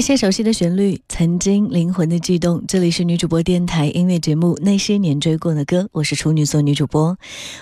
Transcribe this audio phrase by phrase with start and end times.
[0.00, 2.64] 那些熟悉的旋律，曾经灵魂的悸动。
[2.66, 7.18] 这里是女主播电台音乐节目《那些年追过的歌》，我是处女座女主播。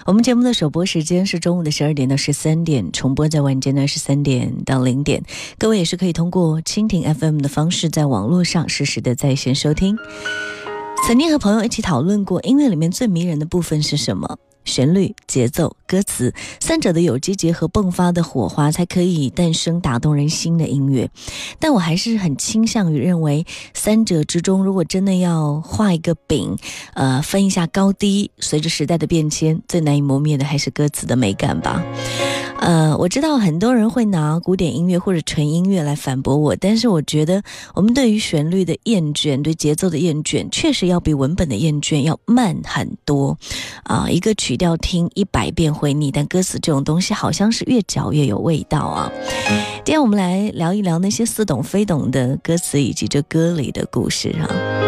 [0.07, 5.25] 我们节目的首播时间是中午的十二点到十三点，重播在晚间的十三点到零点。
[5.59, 9.99] 各位也是可以通过蜻蜓 FM 的方式，在网络上实时的在线收听。
[11.09, 14.39] 曾经和朋友一起讨论过，音乐里面最迷人的部分是什么？
[14.69, 21.11] 旋律、节奏、歌词三者的有机结合迸发的火花，才可以诞生打动人心的音乐。
[21.59, 26.57] 但我还是很倾向于认为，三者之中，如果真的要画一个饼，
[26.95, 31.83] 呃，分一下高低，随着时代的变迁，最难以磨灭的还是歌词的美感吧。
[32.61, 37.41] 呃，我知道很多人会拿古典音乐或者纯音乐来反驳我，但是我觉得
[37.75, 43.39] 我们对于旋律的厌倦，对节奏的厌倦，确实要比文本的厌倦要慢很多。
[43.85, 49.11] 啊，一个曲要听一百遍会腻，但歌词这种东西好像是越嚼越有味道啊。
[49.85, 54.88] 今天我们来聊一聊那些似懂非懂的歌词以及这歌里的故事啊。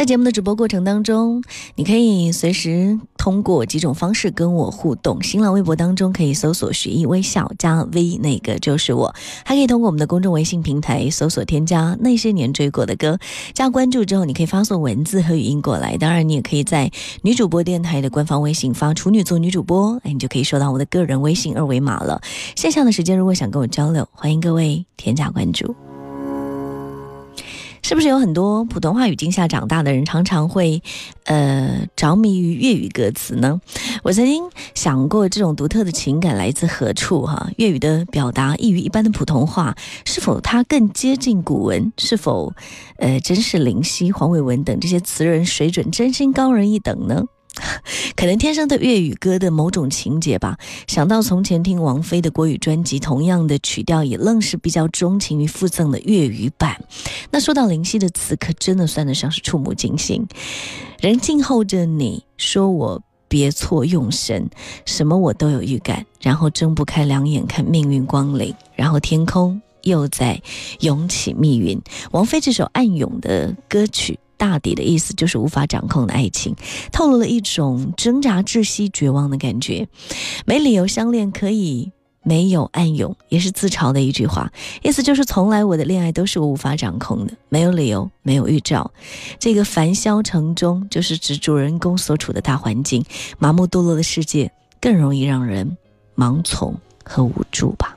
[0.00, 5.22] 在节目的直播过程当中，你可以随时通过几种方式跟我互动。
[5.22, 13.18] 新浪微博当中可以搜索“学艺微笑”加 V，那个就是我；还可以通过我们的公众微信平台搜索添加“那些年追过的歌”，
[13.52, 15.98] 加关注之后，你可以发送文字和语音过来。
[15.98, 16.90] 当然，你也可以在
[17.20, 22.22] 女主播电台的官方微信发“处女座女主播”，哎，你就可以收到我的个人微信二维码了。
[22.56, 25.76] 线下的时间，如果想跟我交流，欢迎各位添加关注。
[27.82, 30.82] 是不是有很多普通话语境下长大的人，常常会，
[31.24, 33.60] 呃，着迷于粤语歌词呢？
[34.02, 37.26] 我曾经想过，这种独特的情感来自何处？
[37.26, 39.74] 哈，粤语的表达异于一般的普通话，
[40.04, 41.92] 是否它更接近古文？
[41.98, 42.52] 是否，
[42.98, 47.24] 呃，真是林夕、黄伟文等这些词人水准真心高人一等呢？
[48.16, 50.58] 可能天生对粤语歌的某种情节吧。
[50.86, 56.82] 想到从前听王菲的国语专辑，同样的曲调也愣是比较钟情于附赠的粤语版。
[57.30, 60.26] 那说到林夕的词，可真的算得上是触目惊心。
[61.00, 64.50] 人静候着你说我别错用神，
[64.84, 70.42] 什么我都有预感，然后睁不开两眼看命运光临，然后天空又在
[70.80, 71.80] 涌起密云。
[72.10, 74.18] 王菲这首暗涌的歌曲。
[74.40, 76.56] 大抵的意思就是无法掌控的爱情，
[76.90, 79.86] 透露了一种挣扎、窒息、绝望的感觉。
[80.46, 81.92] 没理由相恋可以
[82.22, 84.50] 没有暗涌，也是自嘲的一句话。
[84.82, 88.90] 意思就是从来我的恋爱都是我无法掌控的，没有理由，没有预兆。
[89.38, 93.04] 这个凡嚣城中，就是指主人公所处的大环境。
[93.38, 94.50] 麻木堕落的世界，
[94.80, 95.76] 更容易让人
[96.16, 96.74] 盲从
[97.04, 97.94] 和无助吧。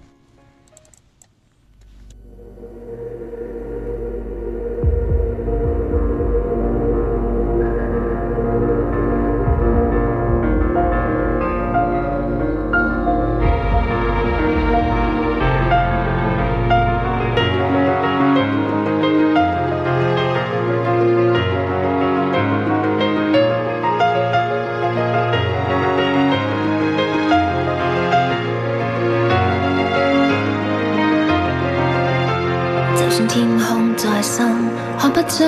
[35.36, 35.44] 着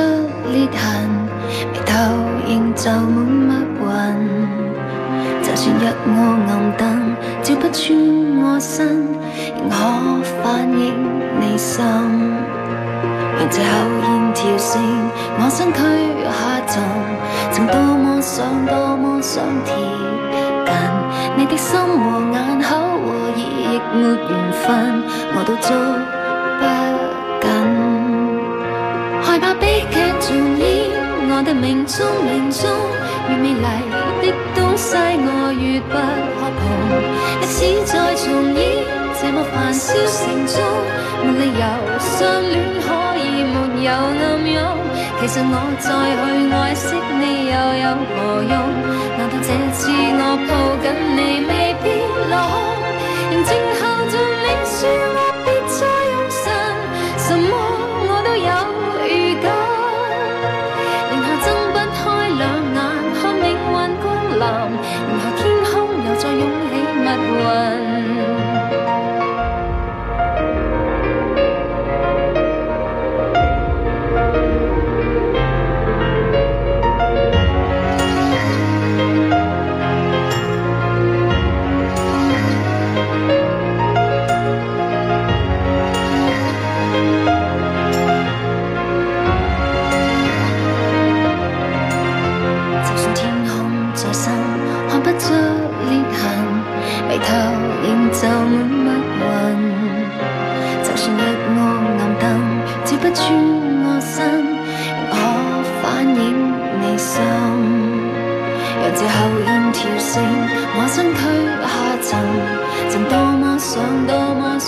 [0.52, 1.08] 裂痕，
[1.72, 1.94] 眉头
[2.48, 3.86] 仍皱满密云。
[5.44, 6.18] 就算一我
[6.50, 7.84] 暗灯照不穿
[8.42, 9.06] 我身，
[9.60, 9.76] 仍可
[10.42, 10.82] 反映
[11.40, 11.86] 你心。
[13.38, 13.66] 让这口
[14.02, 14.82] 烟跳升，
[15.38, 15.78] 我身躯
[16.34, 16.36] 下
[16.66, 16.82] 沉。
[17.52, 19.76] 曾多么想，多么想贴
[20.66, 20.74] 近，
[21.38, 23.08] 你的心和眼口和
[23.38, 23.38] 耳
[23.94, 24.66] 没缘分，
[25.36, 25.70] 我都捉
[26.60, 26.95] 不。
[29.46, 30.66] 也悲剧重演，
[31.30, 32.66] 我的命中命中
[33.30, 33.62] 越美丽
[34.22, 36.62] 的东西，我越不可碰，
[37.40, 38.26] 历史再重
[38.56, 38.82] 演，
[39.14, 40.18] 这么繁嚣城
[40.50, 40.58] 中，
[41.22, 41.64] 没理由
[42.00, 42.86] 相恋可
[43.22, 43.56] 以没
[43.86, 44.58] 有暗涌。
[45.20, 45.86] 其实我再
[46.18, 47.56] 去爱惜你又
[47.86, 48.54] 有何用？
[49.18, 49.78] 难道这次
[50.18, 50.50] 我抱
[50.82, 51.52] 紧你未
[51.84, 51.86] 必
[52.30, 52.82] 落空？
[53.32, 54.78] 仍静候着你说
[55.14, 55.20] 我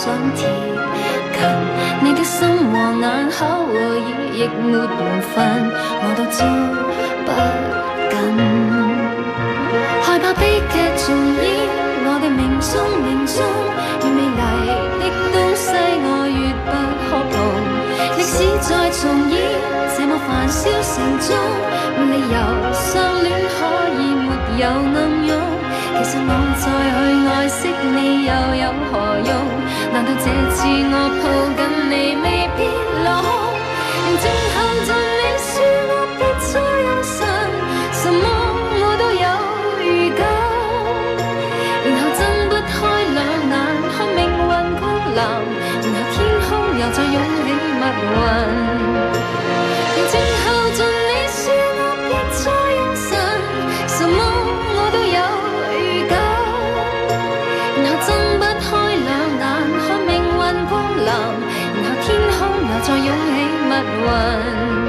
[0.07, 0.47] 想贴
[1.35, 1.43] 近
[2.01, 3.77] 你的心和眼口和耳，
[4.33, 4.79] 亦没缘
[5.35, 5.35] 分，
[5.99, 6.39] 我都捉
[7.25, 7.29] 不
[8.07, 8.15] 紧。
[10.01, 11.03] 害怕悲剧重
[11.35, 11.43] 演，
[12.07, 12.71] 我的命中
[13.03, 13.35] 命中
[13.99, 14.71] 越美丽
[15.03, 16.71] 的东西，我越不
[17.03, 17.35] 可碰。
[18.15, 19.35] 历史再重演，
[19.97, 21.35] 这么繁嚣城中，
[21.99, 22.35] 没理由
[22.71, 22.87] 相
[23.23, 23.59] 恋可
[23.99, 24.31] 以没
[24.63, 25.35] 有暗涌。
[25.97, 26.63] 其实我再
[26.95, 28.31] 去爱惜你，又
[28.63, 28.95] 有何
[29.27, 29.31] 用？
[29.93, 31.23] 难道这次我抱
[31.57, 31.93] 紧你
[32.23, 32.25] 未
[32.57, 32.59] 必
[33.03, 33.07] 落。
[34.03, 34.55] 空仍静候
[34.87, 34.89] 着
[35.19, 35.49] 你说
[35.89, 36.51] 我别再
[36.85, 37.15] 用神
[37.93, 38.23] 什么
[38.79, 39.25] 我都有
[39.83, 40.21] 预感。
[41.85, 42.19] 然后睁
[42.49, 42.75] 不开
[43.15, 43.19] 两
[43.51, 43.55] 眼
[43.93, 44.83] 看命运光
[45.15, 45.19] 蓝
[45.83, 46.49] 然后天空
[46.79, 47.47] 又再涌起
[47.79, 48.17] 密云。
[50.13, 50.56] 然后
[64.07, 64.86] 来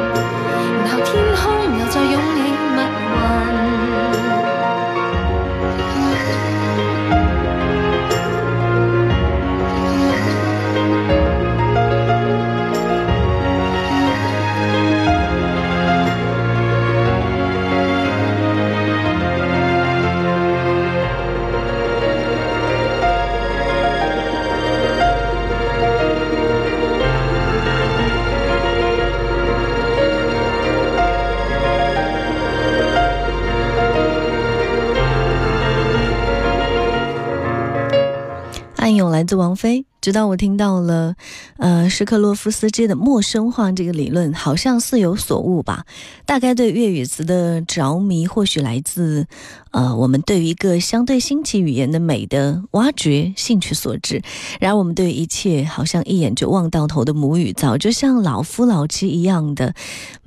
[39.29, 39.85] 自王菲。
[40.01, 41.17] 直到我听到了，
[41.59, 45.85] 呃，什克洛夫斯基的陌生化这个理论，好像似有所悟吧。
[46.25, 49.27] 大概对粤语词的着迷，或许来自，
[49.71, 54.23] 呃，我们对于一个相对新奇语言的美的挖掘兴趣所致。
[54.61, 59.75] 然而，我们对一切好像一眼就望到头的母语，早就像老夫老妻一样的，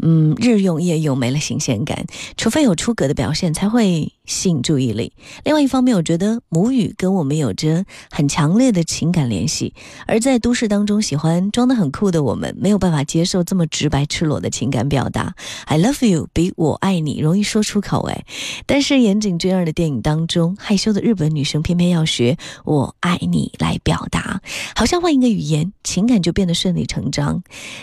[0.02, 2.06] 嗯，日用夜用，没了新鲜感。
[2.38, 5.14] 除非有出格的表现，才会吸引注意力。
[5.44, 9.74] 另外一方面，我觉得母语跟我们有着很强烈的情感联系。
[10.08, 15.36] 而在都市当中，喜欢装得很酷的我们，没有办法接受这么直白赤裸的情感表达。
[15.66, 18.24] I love you 比我爱你容易说出口哎，
[18.66, 24.40] 但是严谨俊二的电影当中，害羞的日本女生偏偏要学我爱你来表达，
[24.76, 27.42] 好像换一个语言，情感就变得顺理成章。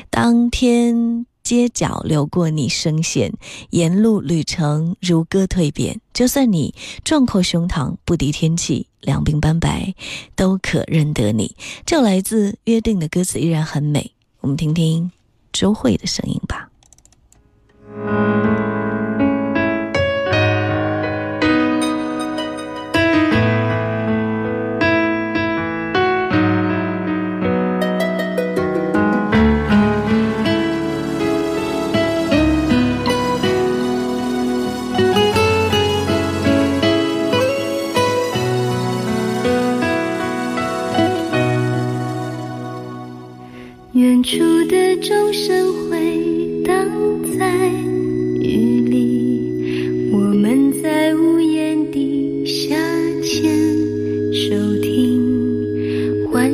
[0.09, 1.27] 当天。
[1.45, 3.33] 街角流过你声线，
[3.71, 5.99] 沿路旅程如歌蜕变。
[6.12, 6.75] 就算你
[7.05, 9.95] 壮阔胸膛，不敌天气，两鬓斑白，
[10.37, 11.57] 都可认得你。
[11.87, 14.12] 这来自约定的歌词依然很美。
[14.43, 15.11] 我们听听
[15.50, 16.69] 周慧的声音吧。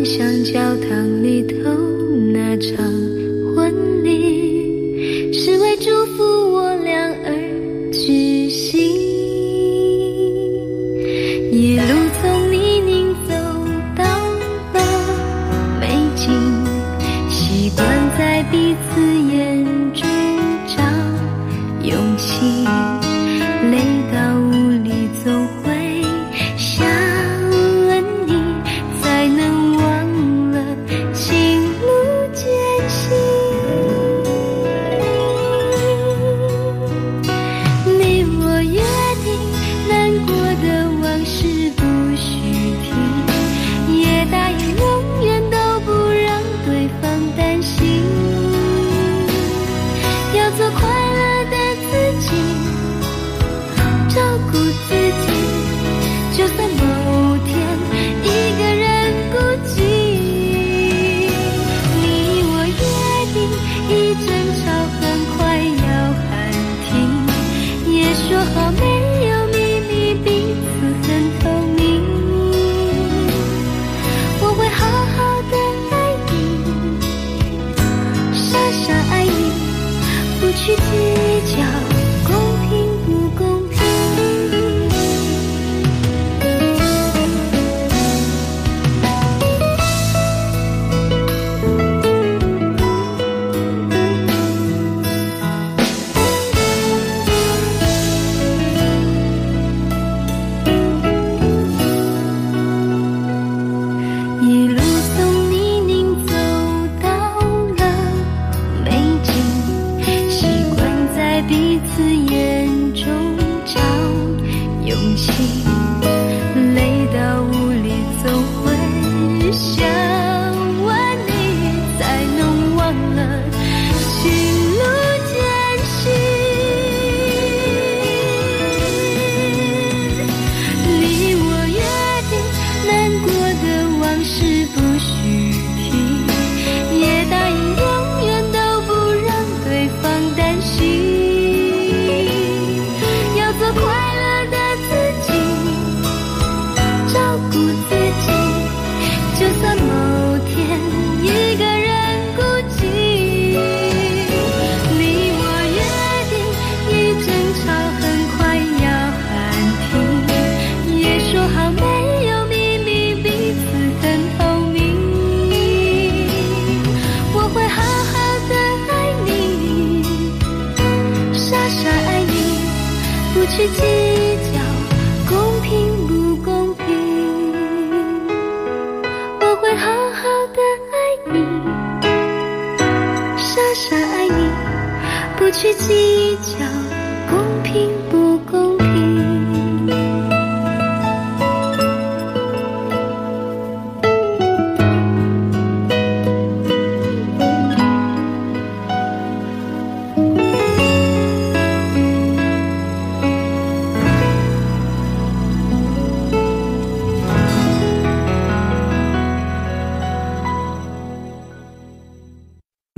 [0.05, 0.74] 香蕉
[80.95, 81.94] 依旧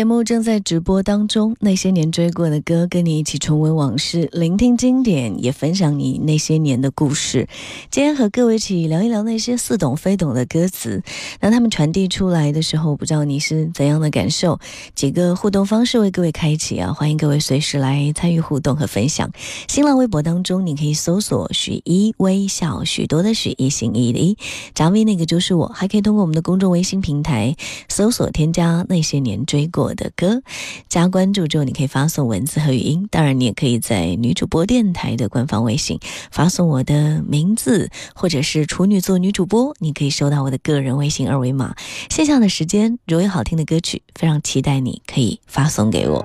[0.00, 7.46] 节目正在直播当中，那些年追过的歌，跟你一起重温往事，聆听经典，也分享你那些年的故事。
[7.90, 11.02] 今天和各位一起聊一聊那些似懂非懂的歌词，
[11.38, 14.58] 当他们传递出来的时候，不知道你是怎样的感受？
[14.94, 19.30] 几个互动方式为各位开启啊，欢迎各位随时来参与互动和分享。
[19.68, 24.38] 新浪微博当中，你可以搜索“许一微笑”，许多的许一心一的一，
[24.74, 27.54] 张威那个就是我，还可以通过我们的公众微信平台
[27.90, 29.68] 搜索添加那些年追。
[29.68, 30.42] 过我的歌，
[30.88, 33.08] 加关注之后，你可以发送文字和语音。
[33.10, 35.98] 当然，你也可以在女主播电台的官方微信
[36.30, 41.74] 发送我的名字，或者是处女座女主播，你可以收到我的个人微信二维码。
[42.08, 46.24] 线下的时间，如果有好听的歌曲，非常期待你可以发送给我。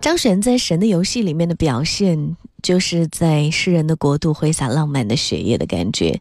[0.00, 2.36] 张悬在《神的游戏》里面的表现。
[2.62, 6.20] 就是在诗人的国度挥洒浪漫的血液的感觉。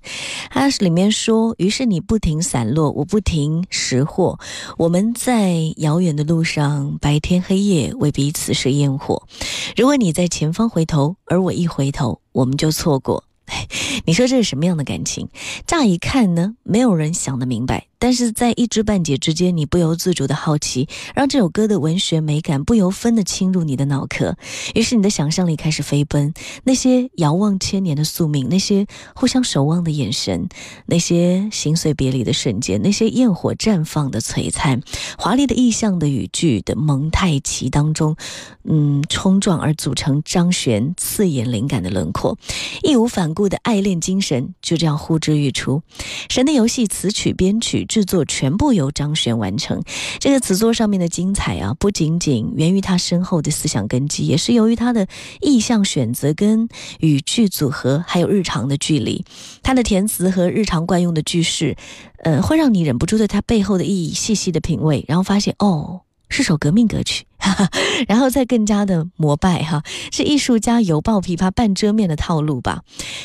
[0.49, 4.39] 它里面说：“于是你不停散落，我不停拾获。
[4.77, 9.23] 我们在遥远的路上，白天黑夜为彼此是烟火。
[9.75, 13.23] 如果你在前方回头，而我一回头，我们就错过。
[14.05, 15.27] ”你说这是什么样的感情？
[15.65, 17.87] 乍一看呢，没有人想得明白。
[17.99, 24.37] 但是在一知半解之间，你不由自主的好奇，让这首歌的文学美感不由分的侵入你的脑壳。
[24.75, 28.85] 于是你的想象力开始飞奔，那些遥望千年的宿命，那些
[29.15, 30.47] 互相守望的眼神，
[30.85, 34.81] 那些心碎别离的瞬间，那些焰火绽放的璀璨，
[35.17, 38.15] 华丽的意象的语句的蒙太奇当中，
[38.63, 42.37] 嗯，冲撞而组成张悬刺眼灵感的轮廓，
[42.83, 45.81] 义无反顾的爱恋精神就这样呼之欲出。
[46.29, 47.86] 神的游戏词曲编曲。
[47.87, 49.81] 制作全部由张悬完成，
[50.19, 55.07] 这个词作上面的精彩啊，不仅仅源于他深厚的思想根基，也是由于他的
[55.41, 56.67] 意象选择跟
[56.99, 59.25] 语句组合，还有日常的距离。
[59.63, 61.75] 他的填词和日常惯用的句式，
[62.23, 66.01] 呃，会让你忍不住对他背后的意义细细的品味，然后发现哦。
[66.29, 67.23] 是首革命歌曲，
[68.07, 72.83] 然后再更加的膜拜哈，是艺术家犹抱琵琶半遮面的套路吧？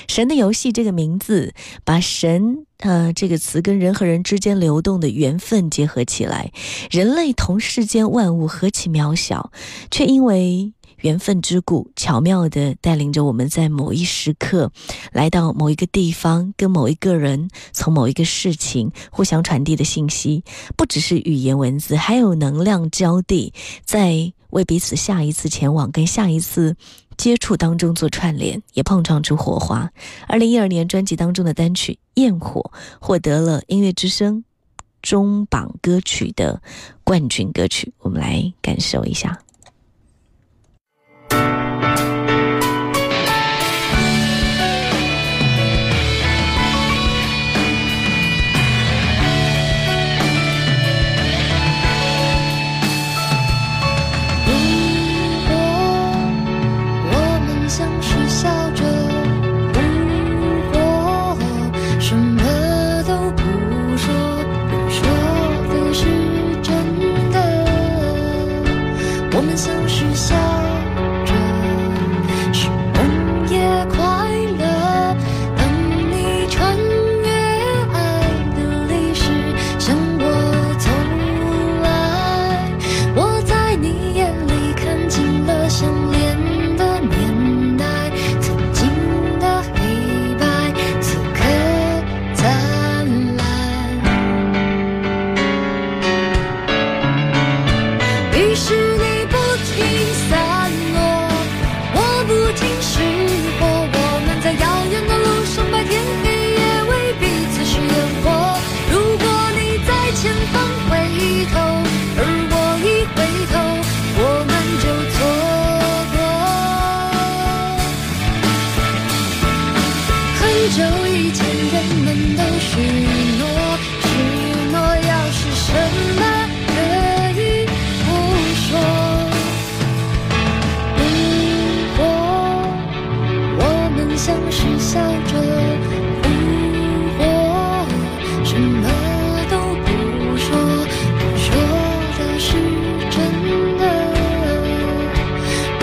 [0.08, 6.52] 神的游戏这个名字，把神呃这个词跟人和人之间流动的缘分结合起来，
[6.90, 9.50] 人类同世间万物何其渺小，
[9.90, 10.72] 却因为。
[11.02, 14.72] 缘分之故，巧妙地带领着我们在某一时刻，
[15.12, 20.42] 来到某一个地方，跟某一个人，从某一个事情互相传递的信息，
[20.76, 23.52] 不只是语言文字，还有能量交递，
[23.84, 26.76] 在为彼此下一次前往跟下一次
[27.16, 29.90] 接触当中做串联，也碰撞出火花。
[30.28, 34.44] 二零一二年专辑当中的单曲《焰火》获得了音乐之声
[35.00, 36.62] 中榜歌曲的
[37.02, 39.40] 冠军歌曲，我们来感受一下。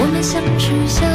[0.10, 1.06] 我们相视笑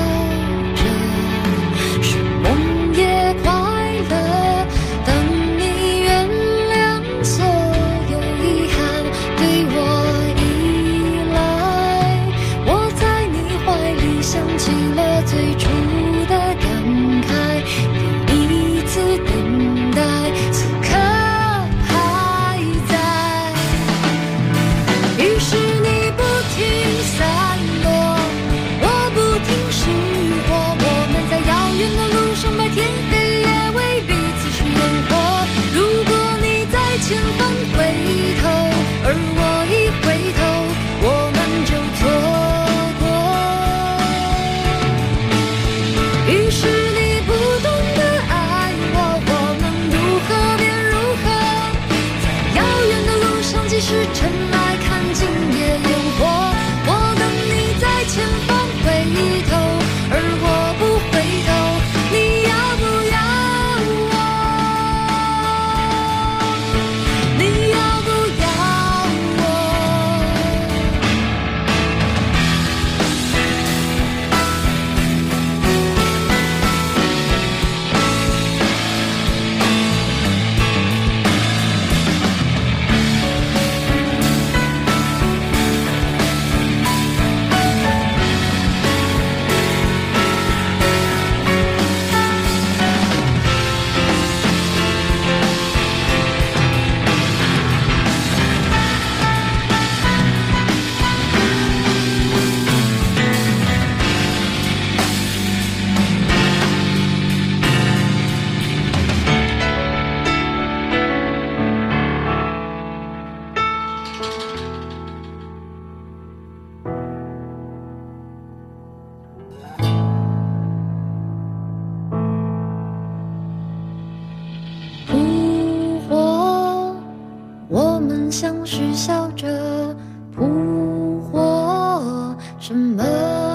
[128.37, 129.95] 像是笑着
[130.35, 133.05] 扑火什么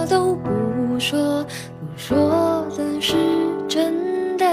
[0.10, 3.13] 都不说不说的是
[3.68, 4.46] 真的。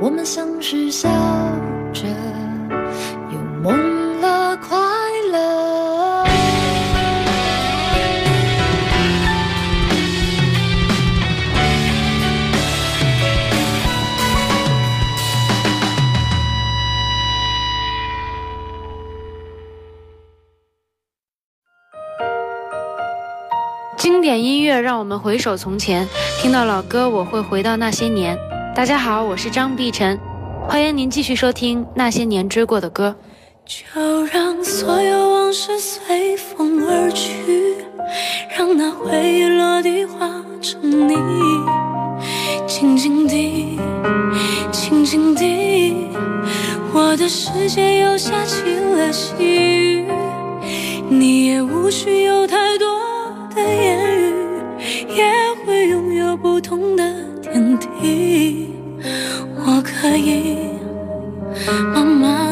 [0.00, 1.08] 我们相视笑
[1.92, 2.04] 着
[24.86, 26.06] 让我们回首从前，
[26.40, 28.38] 听到老歌，我会回到那些年。
[28.72, 30.16] 大家好，我是张碧晨，
[30.68, 33.12] 欢迎您继续收听那些年追过的歌。
[33.64, 37.78] 就让所有往事随风而去，
[38.56, 40.30] 让那回忆落地化
[40.62, 41.16] 成泥。
[42.68, 43.80] 静静地，
[44.70, 46.06] 静静地，
[46.94, 50.06] 我的世界又下起了细雨，
[51.08, 52.86] 你也无需有太多
[53.52, 54.15] 的言语。
[55.08, 55.24] 也
[55.64, 57.02] 会拥有不同的
[57.42, 58.68] 天地，
[59.56, 60.56] 我可以
[61.94, 62.45] 慢慢。